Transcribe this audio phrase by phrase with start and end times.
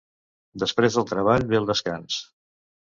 [0.63, 2.21] Després del treball ve el descans.